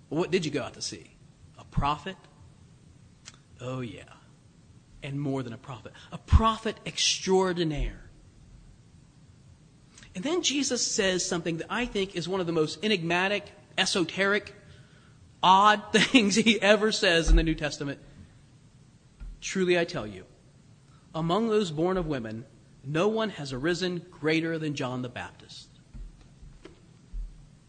Well, 0.10 0.20
what 0.20 0.32
did 0.32 0.46
you 0.46 0.52
go 0.52 0.64
out 0.64 0.74
to 0.74 0.82
see? 0.82 1.16
A 1.58 1.64
prophet? 1.66 2.18
Oh, 3.60 3.82
yeah. 3.82 4.04
And 5.08 5.22
more 5.22 5.42
than 5.42 5.54
a 5.54 5.58
prophet. 5.58 5.94
A 6.12 6.18
prophet 6.18 6.76
extraordinaire. 6.86 8.10
And 10.14 10.22
then 10.22 10.42
Jesus 10.42 10.86
says 10.86 11.24
something 11.24 11.60
that 11.60 11.68
I 11.70 11.86
think 11.86 12.18
is 12.18 12.28
one 12.28 12.42
of 12.42 12.46
the 12.46 12.52
most 12.52 12.84
enigmatic, 12.84 13.50
esoteric, 13.78 14.54
odd 15.42 15.82
things 15.94 16.36
he 16.36 16.62
ever 16.62 16.92
says 16.92 17.30
in 17.30 17.38
the 17.38 17.44
New 17.44 17.56
Testament. 17.56 18.00
Truly 19.40 19.80
I 19.80 19.86
tell 19.86 20.06
you, 20.06 20.26
among 21.16 21.48
those 21.48 21.72
born 21.72 21.96
of 21.96 22.08
women, 22.08 22.44
no 22.84 23.08
one 23.08 23.30
has 23.30 23.54
arisen 23.54 24.06
greater 24.12 24.60
than 24.60 24.76
John 24.76 25.04
the 25.04 25.10
Baptist. 25.10 25.70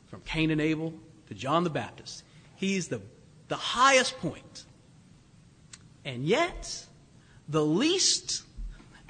From 0.09 0.23
Cain 0.23 0.51
and 0.51 0.61
Abel 0.61 0.93
to 1.29 1.35
John 1.35 1.63
the 1.63 1.71
Baptist. 1.71 2.25
He's 2.57 2.89
the, 2.89 3.01
the 3.47 3.55
highest 3.55 4.19
point. 4.19 4.65
And 6.05 6.25
yet, 6.25 6.88
the 7.49 7.65
least, 7.65 8.43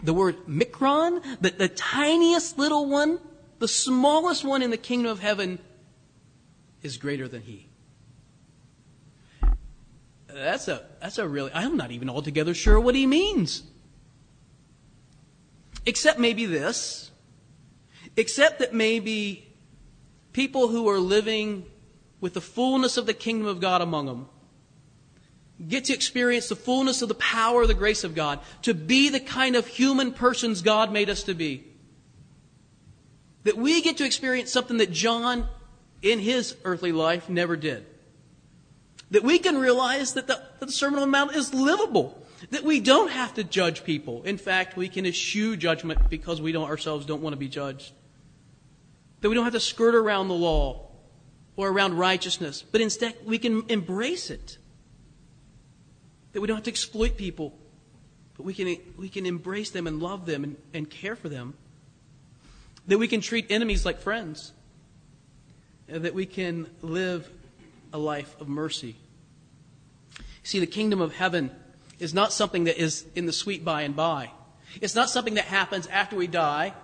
the 0.03 0.15
word 0.15 0.37
mikron, 0.47 1.23
the, 1.41 1.51
the 1.51 1.69
tiniest 1.69 2.59
little 2.59 2.87
one, 2.87 3.19
the 3.59 3.69
smallest 3.69 4.45
one 4.45 4.63
in 4.63 4.71
the 4.71 4.77
kingdom 4.77 5.11
of 5.11 5.21
heaven, 5.21 5.59
is 6.83 6.97
greater 6.97 7.27
than 7.27 7.43
he. 7.43 7.67
That's 10.29 10.69
a, 10.69 10.85
that's 11.01 11.19
a 11.19 11.27
really, 11.27 11.51
I'm 11.53 11.77
not 11.77 11.91
even 11.91 12.09
altogether 12.09 12.55
sure 12.55 12.79
what 12.79 12.95
he 12.95 13.07
means. 13.07 13.65
Except 15.85 16.19
maybe 16.19 16.47
this. 16.47 17.11
Except 18.17 18.61
that 18.61 18.73
maybe 18.73 19.49
people 20.33 20.69
who 20.69 20.89
are 20.89 20.99
living 20.99 21.65
with 22.21 22.35
the 22.35 22.41
fullness 22.41 22.97
of 22.97 23.07
the 23.07 23.15
kingdom 23.15 23.49
of 23.49 23.61
God 23.61 23.81
among 23.81 24.07
them 24.07 24.29
get 25.67 25.87
to 25.87 25.95
experience 25.95 26.49
the 26.49 26.57
fullness 26.57 27.03
of 27.03 27.09
the 27.09 27.15
power 27.15 27.63
of 27.63 27.69
the 27.69 27.75
grace 27.75 28.05
of 28.05 28.15
God, 28.15 28.41
to 28.63 28.75
be 28.75 29.09
the 29.09 29.21
kind 29.21 29.57
of 29.57 29.67
human 29.67 30.13
persons 30.13 30.63
God 30.63 30.93
made 30.93 31.11
us 31.11 31.25
to 31.25 31.35
be. 31.35 31.65
That 33.45 33.57
we 33.57 33.83
get 33.83 33.97
to 33.99 34.05
experience 34.05 34.53
something 34.53 34.79
that 34.79 34.93
John, 34.93 35.49
in 36.03 36.19
his 36.21 36.57
earthly 36.65 36.93
life, 36.93 37.29
never 37.29 37.57
did. 37.57 37.87
That 39.11 39.25
we 39.25 39.39
can 39.39 39.59
realize 39.59 40.15
that 40.15 40.27
the, 40.27 40.43
that 40.61 40.67
the 40.67 40.73
Sermon 40.73 41.01
on 41.01 41.09
the 41.09 41.11
Mount 41.11 41.35
is 41.35 41.55
livable. 41.55 42.23
That 42.51 42.63
we 42.63 42.79
don't 42.79 43.11
have 43.11 43.35
to 43.35 43.43
judge 43.43 43.83
people. 43.83 44.23
In 44.23 44.39
fact, 44.39 44.77
we 44.77 44.89
can 44.89 45.07
eschew 45.07 45.57
judgment 45.57 46.09
because 46.09 46.41
we 46.41 46.53
don't 46.53 46.69
ourselves 46.69 47.05
don't 47.07 47.23
want 47.23 47.33
to 47.33 47.39
be 47.39 47.49
judged. 47.49 47.93
That 49.21 49.29
we 49.29 49.35
don't 49.35 49.45
have 49.45 49.55
to 49.55 49.61
skirt 49.61 49.95
around 49.95 50.29
the 50.29 50.35
law 50.35 50.89
or 51.57 51.69
around 51.69 51.95
righteousness, 51.99 52.63
but 52.71 52.81
instead 52.81 53.17
we 53.25 53.39
can 53.39 53.65
embrace 53.69 54.31
it. 54.31 54.59
That 56.33 56.41
we 56.41 56.47
don't 56.47 56.57
have 56.57 56.65
to 56.65 56.71
exploit 56.71 57.17
people, 57.17 57.55
but 58.37 58.45
we 58.45 58.55
can, 58.55 58.77
we 58.97 59.09
can 59.09 59.27
embrace 59.27 59.71
them 59.71 59.87
and 59.87 60.01
love 60.01 60.27
them 60.27 60.45
and, 60.45 60.57
and 60.75 60.89
care 60.91 61.17
for 61.17 61.29
them. 61.29 61.55
That 62.87 62.99
we 62.99 63.09
can 63.09 63.21
treat 63.21 63.51
enemies 63.51 63.85
like 63.85 64.01
friends. 64.01 64.53
That 65.89 66.15
we 66.15 66.27
can 66.27 66.69
live 66.83 67.29
a 67.93 67.99
life 67.99 68.37
of 68.41 68.49
mercy. 68.49 68.97
See, 70.43 70.61
the 70.61 70.67
kingdom 70.67 71.01
of 71.01 71.15
heaven 71.15 71.51
is 71.99 72.15
not 72.15 72.33
something 72.33 72.65
that 72.65 72.81
is 72.81 73.07
in 73.15 73.27
the 73.27 73.33
sweet 73.33 73.65
by 73.65 73.83
and 73.83 73.95
by. 73.97 74.31
It's 74.81 74.95
not 74.95 75.11
something 75.11 75.35
that 75.35 75.45
happens 75.45 75.87
after 75.87 76.17
we 76.17 76.27
die 76.27 76.75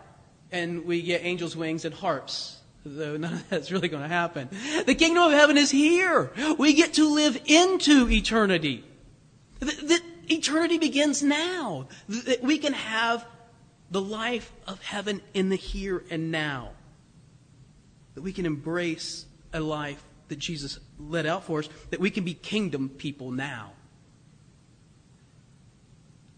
and 0.50 0.84
we 0.84 1.02
get 1.02 1.24
angels' 1.24 1.56
wings 1.56 1.84
and 1.84 1.94
harps. 1.94 2.58
Though 2.84 3.16
none 3.16 3.34
of 3.34 3.48
that's 3.50 3.72
really 3.72 3.88
going 3.88 4.02
to 4.02 4.08
happen. 4.08 4.48
The 4.86 4.94
kingdom 4.94 5.22
of 5.22 5.32
heaven 5.32 5.56
is 5.56 5.70
here. 5.70 6.30
We 6.58 6.74
get 6.74 6.94
to 6.94 7.08
live 7.08 7.40
into 7.46 8.08
eternity. 8.10 8.84
The, 9.64 10.00
eternity 10.28 10.78
begins 10.78 11.22
now. 11.22 11.88
That 12.08 12.42
we 12.42 12.58
can 12.58 12.72
have 12.72 13.26
the 13.90 14.00
life 14.00 14.52
of 14.66 14.82
heaven 14.82 15.20
in 15.34 15.48
the 15.48 15.56
here 15.56 16.04
and 16.10 16.30
now. 16.30 16.70
That 18.14 18.22
we 18.22 18.32
can 18.32 18.46
embrace 18.46 19.26
a 19.52 19.60
life 19.60 20.02
that 20.28 20.38
Jesus 20.38 20.78
led 20.98 21.26
out 21.26 21.44
for 21.44 21.60
us, 21.60 21.68
that 21.90 22.00
we 22.00 22.10
can 22.10 22.24
be 22.24 22.34
kingdom 22.34 22.88
people 22.88 23.30
now. 23.30 23.72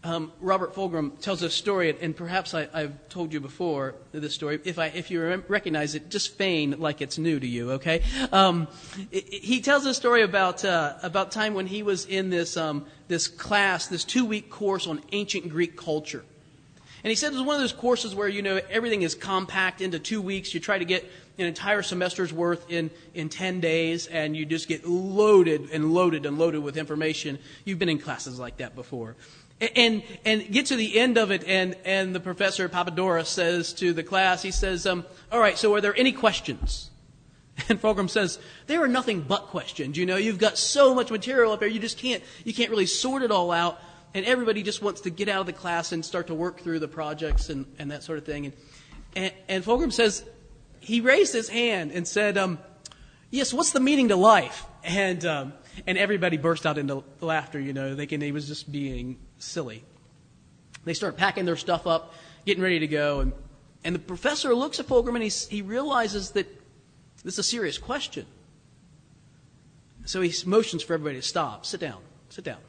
Um, 0.07 0.31
Robert 0.39 0.73
Fulghum 0.73 1.19
tells 1.19 1.41
a 1.41 1.49
story, 1.49 1.93
and 1.99 2.15
perhaps 2.15 2.53
I, 2.53 2.69
have 2.73 3.09
told 3.09 3.33
you 3.33 3.41
before 3.41 3.95
this 4.13 4.33
story. 4.33 4.57
If, 4.63 4.79
I, 4.79 4.85
if 4.85 5.11
you 5.11 5.43
recognize 5.49 5.95
it, 5.95 6.09
just 6.09 6.37
feign 6.37 6.79
like 6.79 7.01
it's 7.01 7.17
new 7.17 7.37
to 7.37 7.45
you, 7.45 7.71
okay? 7.71 8.03
Um, 8.31 8.69
it, 9.11 9.27
he 9.27 9.59
tells 9.59 9.85
a 9.85 9.93
story 9.93 10.21
about 10.21 10.63
uh, 10.63 10.93
about 11.03 11.33
time 11.33 11.55
when 11.55 11.67
he 11.67 11.83
was 11.83 12.05
in 12.05 12.29
this 12.29 12.55
um, 12.55 12.85
this 13.09 13.27
class, 13.27 13.87
this 13.87 14.05
two 14.05 14.23
week 14.23 14.49
course 14.49 14.87
on 14.87 15.01
ancient 15.11 15.49
Greek 15.49 15.75
culture. 15.75 16.23
And 17.03 17.09
he 17.09 17.15
said 17.15 17.33
it 17.33 17.35
was 17.35 17.43
one 17.43 17.55
of 17.55 17.61
those 17.61 17.73
courses 17.73 18.15
where, 18.15 18.27
you 18.27 18.41
know, 18.41 18.59
everything 18.69 19.01
is 19.01 19.13
compact 19.13 19.81
into 19.81 19.99
two 19.99 20.21
weeks. 20.21 20.53
You 20.53 20.59
try 20.59 20.77
to 20.77 20.85
get 20.85 21.03
an 21.37 21.45
entire 21.45 21.81
semester's 21.81 22.33
worth 22.33 22.71
in, 22.71 22.89
in 23.13 23.29
10 23.29 23.59
days, 23.59 24.07
and 24.07 24.35
you 24.35 24.45
just 24.45 24.67
get 24.67 24.87
loaded 24.87 25.69
and 25.71 25.93
loaded 25.93 26.25
and 26.25 26.39
loaded 26.39 26.63
with 26.63 26.75
information. 26.75 27.37
You've 27.65 27.77
been 27.77 27.89
in 27.89 27.99
classes 27.99 28.39
like 28.39 28.57
that 28.57 28.73
before. 28.73 29.15
And, 29.59 30.03
and 30.23 30.51
get 30.51 30.67
to 30.67 30.75
the 30.75 30.99
end 30.99 31.17
of 31.17 31.31
it, 31.31 31.43
and, 31.47 31.75
and 31.83 32.13
the 32.13 32.19
professor, 32.19 32.69
Papadopoulos, 32.69 33.27
says 33.27 33.73
to 33.73 33.91
the 33.91 34.03
class, 34.03 34.43
he 34.43 34.51
says, 34.51 34.85
um, 34.85 35.03
All 35.31 35.39
right, 35.39 35.57
so 35.57 35.73
are 35.73 35.81
there 35.81 35.97
any 35.97 36.11
questions? 36.11 36.91
And 37.69 37.81
Fulghum 37.81 38.09
says, 38.09 38.39
there 38.67 38.83
are 38.83 38.87
nothing 38.87 39.21
but 39.21 39.47
questions. 39.47 39.97
You 39.97 40.05
know, 40.05 40.15
you've 40.15 40.37
got 40.37 40.57
so 40.57 40.93
much 40.93 41.11
material 41.11 41.51
up 41.51 41.59
there, 41.59 41.69
you 41.69 41.79
just 41.79 41.97
can't, 41.97 42.23
you 42.43 42.53
can't 42.53 42.69
really 42.69 42.85
sort 42.85 43.23
it 43.23 43.31
all 43.31 43.51
out. 43.51 43.79
And 44.13 44.25
everybody 44.25 44.63
just 44.63 44.81
wants 44.81 45.01
to 45.01 45.09
get 45.09 45.27
out 45.27 45.41
of 45.41 45.45
the 45.47 45.53
class 45.53 45.91
and 45.91 46.03
start 46.03 46.27
to 46.27 46.33
work 46.33 46.61
through 46.61 46.79
the 46.79 46.87
projects 46.87 47.49
and, 47.49 47.65
and 47.77 47.91
that 47.91 48.03
sort 48.03 48.17
of 48.17 48.25
thing. 48.25 48.45
And, 48.45 48.53
and, 49.15 49.33
and 49.49 49.63
Fulghum 49.63 49.91
says, 49.91 50.23
he 50.79 51.01
raised 51.01 51.33
his 51.33 51.49
hand 51.49 51.91
and 51.91 52.07
said, 52.07 52.37
um, 52.37 52.59
Yes, 53.29 53.53
what's 53.53 53.71
the 53.71 53.81
meaning 53.81 54.07
to 54.07 54.15
life? 54.15 54.65
And, 54.85 55.25
um, 55.25 55.53
and 55.85 55.97
everybody 55.97 56.37
burst 56.37 56.65
out 56.65 56.77
into 56.77 57.03
laughter, 57.19 57.59
you 57.59 57.73
know, 57.73 57.93
thinking 57.93 58.21
he 58.21 58.31
was 58.31 58.47
just 58.47 58.71
being 58.71 59.17
silly. 59.39 59.83
They 60.85 60.93
start 60.93 61.17
packing 61.17 61.45
their 61.45 61.57
stuff 61.57 61.85
up, 61.85 62.13
getting 62.45 62.63
ready 62.63 62.79
to 62.79 62.87
go. 62.87 63.19
And, 63.19 63.33
and 63.83 63.93
the 63.93 63.99
professor 63.99 64.55
looks 64.55 64.79
at 64.79 64.87
Fulghum 64.87 65.15
and 65.15 65.23
he, 65.23 65.29
he 65.29 65.61
realizes 65.61 66.31
that 66.31 66.47
this 67.23 67.33
is 67.33 67.39
a 67.39 67.43
serious 67.43 67.77
question. 67.77 68.25
So 70.05 70.21
he 70.21 70.33
motions 70.45 70.83
for 70.83 70.93
everybody 70.93 71.17
to 71.17 71.27
stop. 71.27 71.65
Sit 71.65 71.81
down. 71.81 72.01
Sit 72.29 72.45
down. 72.45 72.59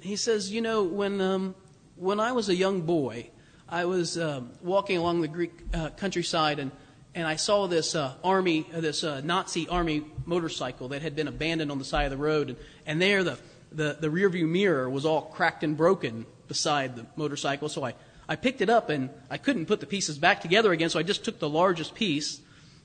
He 0.00 0.16
says, 0.16 0.50
You 0.50 0.60
know, 0.60 0.82
when, 0.82 1.20
um, 1.20 1.54
when 1.94 2.18
I 2.18 2.32
was 2.32 2.48
a 2.48 2.54
young 2.54 2.80
boy, 2.80 3.30
I 3.68 3.84
was 3.84 4.18
um, 4.18 4.50
walking 4.62 4.96
along 4.96 5.20
the 5.20 5.28
Greek 5.28 5.52
uh, 5.72 5.90
countryside 5.90 6.58
and, 6.58 6.72
and 7.14 7.26
I 7.26 7.36
saw 7.36 7.68
this 7.68 7.94
uh, 7.94 8.14
army, 8.24 8.66
uh, 8.74 8.80
this 8.80 9.04
Nazi 9.04 9.68
army 9.68 10.04
motorcycle 10.26 10.88
that 10.88 11.02
had 11.02 11.14
been 11.14 11.28
abandoned 11.28 11.70
on 11.70 11.78
the 11.78 11.84
side 11.84 12.04
of 12.04 12.10
the 12.10 12.16
road. 12.16 12.48
And, 12.48 12.58
and 12.86 13.02
there, 13.02 13.22
the, 13.22 13.38
the, 13.72 13.96
the 13.98 14.08
rearview 14.08 14.48
mirror 14.48 14.88
was 14.88 15.04
all 15.04 15.22
cracked 15.22 15.64
and 15.64 15.76
broken 15.76 16.26
beside 16.48 16.96
the 16.96 17.06
motorcycle. 17.16 17.68
So 17.68 17.84
I, 17.84 17.94
I 18.28 18.36
picked 18.36 18.60
it 18.60 18.70
up 18.70 18.90
and 18.90 19.10
I 19.30 19.38
couldn't 19.38 19.66
put 19.66 19.80
the 19.80 19.86
pieces 19.86 20.18
back 20.18 20.40
together 20.40 20.72
again. 20.72 20.90
So 20.90 20.98
I 20.98 21.02
just 21.02 21.24
took 21.24 21.38
the 21.38 21.48
largest 21.48 21.94
piece 21.94 22.40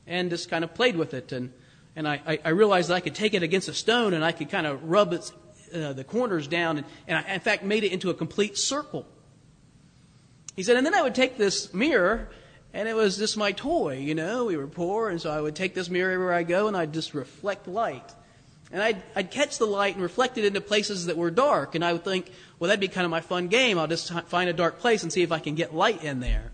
and 0.08 0.30
just 0.30 0.50
kind 0.50 0.64
of 0.64 0.74
played 0.74 0.96
with 0.96 1.14
it. 1.14 1.32
And, 1.32 1.52
and 1.96 2.08
I, 2.08 2.40
I 2.44 2.50
realized 2.50 2.90
that 2.90 2.96
I 2.96 3.00
could 3.00 3.16
take 3.16 3.34
it 3.34 3.44
against 3.44 3.68
a 3.68 3.74
stone 3.74 4.14
and 4.14 4.24
I 4.24 4.32
could 4.32 4.50
kind 4.50 4.68
of 4.68 4.84
rub 4.84 5.14
its 5.14 5.32
uh, 5.74 5.94
the 5.94 6.04
corners 6.04 6.48
down, 6.48 6.78
and, 6.78 6.88
and 7.08 7.18
I, 7.18 7.34
in 7.34 7.40
fact, 7.40 7.64
made 7.64 7.84
it 7.84 7.92
into 7.92 8.10
a 8.10 8.14
complete 8.14 8.58
circle. 8.58 9.06
He 10.56 10.64
said, 10.64 10.78
and 10.78 10.86
then 10.86 10.94
I 10.94 11.02
would 11.02 11.16
take 11.16 11.38
this 11.38 11.74
mirror, 11.74 12.30
and 12.74 12.88
it 12.88 12.96
was 12.96 13.18
just 13.18 13.36
my 13.36 13.52
toy, 13.52 13.98
you 13.98 14.16
know. 14.16 14.46
We 14.46 14.58
were 14.58 14.68
poor, 14.68 15.10
and 15.10 15.22
so 15.22 15.32
I 15.32 15.42
would 15.42 15.56
take 15.56 15.74
this 15.74 15.90
mirror 15.90 16.12
everywhere 16.12 16.34
I 16.34 16.44
go, 16.44 16.68
and 16.68 16.78
I'd 16.78 16.94
just 16.94 17.14
reflect 17.14 17.68
light. 17.68 18.14
And 18.72 18.82
I'd, 18.82 19.02
I'd 19.16 19.32
catch 19.32 19.58
the 19.58 19.68
light 19.68 19.94
and 19.94 20.02
reflect 20.04 20.38
it 20.38 20.46
into 20.46 20.60
places 20.60 21.06
that 21.06 21.18
were 21.18 21.32
dark, 21.32 21.76
and 21.76 21.86
I 21.86 21.94
would 21.94 22.04
think, 22.04 22.32
well, 22.60 22.68
that'd 22.68 22.80
be 22.80 22.88
kind 22.88 23.06
of 23.06 23.12
my 23.12 23.22
fun 23.22 23.48
game. 23.48 23.78
I'll 23.78 23.88
just 23.88 24.12
find 24.28 24.50
a 24.50 24.54
dark 24.54 24.80
place 24.80 25.04
and 25.04 25.14
see 25.14 25.22
if 25.22 25.32
I 25.32 25.40
can 25.40 25.56
get 25.56 25.74
light 25.74 26.04
in 26.04 26.20
there. 26.20 26.52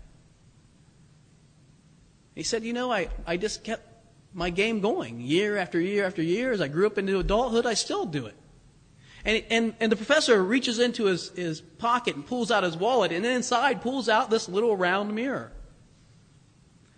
He 2.34 2.42
said, 2.42 2.64
you 2.64 2.72
know, 2.72 2.92
I, 2.92 3.08
I 3.26 3.36
just 3.36 3.64
kept 3.64 3.88
my 4.34 4.50
game 4.50 4.80
going 4.80 5.20
year 5.20 5.56
after 5.56 5.80
year 5.80 6.04
after 6.04 6.22
year. 6.22 6.52
As 6.52 6.60
I 6.60 6.68
grew 6.68 6.86
up 6.86 6.98
into 6.98 7.18
adulthood, 7.18 7.66
I 7.66 7.74
still 7.74 8.06
do 8.06 8.26
it. 8.26 8.34
And, 9.24 9.44
and, 9.50 9.74
and 9.80 9.92
the 9.92 9.96
professor 9.96 10.42
reaches 10.42 10.78
into 10.78 11.04
his, 11.04 11.30
his 11.30 11.60
pocket 11.60 12.16
and 12.16 12.26
pulls 12.26 12.50
out 12.50 12.64
his 12.64 12.76
wallet, 12.76 13.12
and 13.12 13.24
then 13.24 13.36
inside 13.36 13.80
pulls 13.80 14.08
out 14.08 14.30
this 14.30 14.48
little 14.48 14.76
round 14.76 15.14
mirror. 15.14 15.52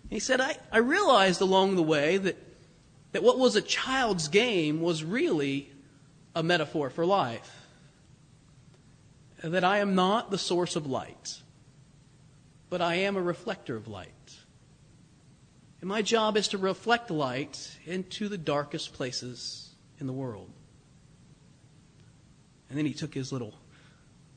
He 0.09 0.19
said, 0.19 0.41
I, 0.41 0.57
I 0.71 0.79
realized 0.79 1.41
along 1.41 1.75
the 1.75 1.83
way 1.83 2.17
that, 2.17 2.37
that 3.15 3.23
what 3.23 3.39
was 3.39 3.55
a 3.55 3.61
child's 3.61 4.27
game 4.27 4.81
was 4.81 5.01
really 5.01 5.71
a 6.35 6.43
metaphor 6.43 6.89
for 6.89 7.05
life. 7.05 7.65
That 9.41 9.63
I 9.63 9.77
am 9.77 9.95
not 9.95 10.31
the 10.31 10.37
source 10.37 10.75
of 10.75 10.85
light, 10.85 11.41
but 12.69 12.81
I 12.81 12.95
am 12.95 13.15
a 13.15 13.21
reflector 13.21 13.77
of 13.77 13.87
light. 13.87 14.09
And 15.79 15.87
my 15.87 16.01
job 16.01 16.35
is 16.35 16.49
to 16.49 16.57
reflect 16.57 17.09
light 17.09 17.77
into 17.85 18.27
the 18.27 18.37
darkest 18.37 18.91
places 18.91 19.69
in 19.97 20.07
the 20.07 20.13
world. 20.13 20.49
And 22.67 22.77
then 22.77 22.85
he 22.85 22.93
took 22.93 23.13
his 23.13 23.31
little, 23.31 23.53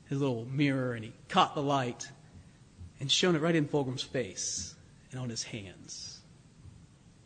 his 0.07 0.21
little 0.21 0.45
mirror 0.45 0.93
and 0.93 1.03
he 1.03 1.11
caught 1.27 1.53
the 1.53 1.61
light 1.61 2.07
and 3.01 3.11
shone 3.11 3.35
it 3.35 3.41
right 3.41 3.55
in 3.57 3.67
Fulghum's 3.67 4.03
face 4.03 4.73
and 5.11 5.19
on 5.19 5.27
his 5.27 5.43
hands. 5.43 6.21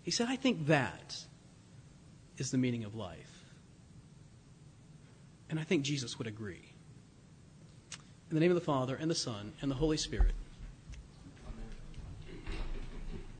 He 0.01 0.09
said, 0.09 0.29
I 0.29 0.35
think 0.35 0.65
that 0.65 1.25
is 2.37 2.51
the 2.51 2.57
meaning 2.57 2.83
of 2.83 2.95
life. 2.95 3.43
And 5.49 5.59
I 5.59 5.63
think 5.63 5.83
Jesus 5.83 6.17
would 6.17 6.27
agree. 6.27 6.73
In 8.29 8.35
the 8.35 8.39
name 8.39 8.51
of 8.51 8.55
the 8.55 8.61
Father, 8.61 8.95
and 8.95 9.09
the 9.09 9.15
Son, 9.15 9.53
and 9.61 9.69
the 9.69 9.75
Holy 9.75 9.97
Spirit. 9.97 10.33